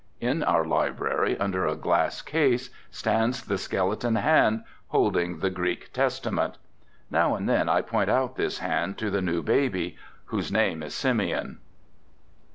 In 0.19 0.41
our 0.41 0.65
library, 0.65 1.39
under 1.39 1.67
a 1.67 1.75
glass 1.75 2.23
case, 2.23 2.71
stands 2.89 3.43
the 3.45 3.59
skeleton 3.59 4.15
hand 4.15 4.63
holding 4.87 5.37
the 5.37 5.51
Greek 5.51 5.93
Testament. 5.93 6.57
Now 7.11 7.35
and 7.35 7.47
then 7.47 7.69
I 7.69 7.81
point 7.83 8.09
out 8.09 8.35
this 8.35 8.57
hand 8.57 8.97
to 8.97 9.11
the 9.11 9.21
new 9.21 9.43
baby 9.43 9.97
whose 10.25 10.51
name 10.51 10.81
is 10.81 10.95
Simeon. 10.95 11.59